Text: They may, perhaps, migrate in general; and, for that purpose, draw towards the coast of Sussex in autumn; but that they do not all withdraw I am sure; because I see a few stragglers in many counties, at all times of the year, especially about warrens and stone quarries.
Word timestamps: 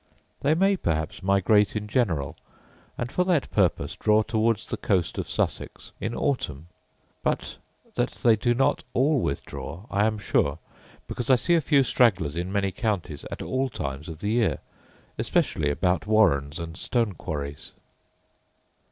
They 0.41 0.55
may, 0.55 0.77
perhaps, 0.77 1.21
migrate 1.21 1.75
in 1.75 1.87
general; 1.87 2.35
and, 2.97 3.11
for 3.11 3.23
that 3.25 3.51
purpose, 3.51 3.95
draw 3.95 4.23
towards 4.23 4.65
the 4.65 4.75
coast 4.77 5.19
of 5.19 5.29
Sussex 5.29 5.91
in 6.01 6.15
autumn; 6.15 6.69
but 7.21 7.59
that 7.93 8.09
they 8.09 8.35
do 8.35 8.55
not 8.55 8.83
all 8.95 9.19
withdraw 9.19 9.83
I 9.91 10.05
am 10.07 10.17
sure; 10.17 10.57
because 11.07 11.29
I 11.29 11.35
see 11.35 11.53
a 11.53 11.61
few 11.61 11.83
stragglers 11.83 12.35
in 12.35 12.51
many 12.51 12.71
counties, 12.71 13.25
at 13.29 13.43
all 13.43 13.69
times 13.69 14.09
of 14.09 14.21
the 14.21 14.29
year, 14.31 14.57
especially 15.19 15.69
about 15.69 16.07
warrens 16.07 16.57
and 16.57 16.75
stone 16.75 17.13
quarries. 17.13 17.73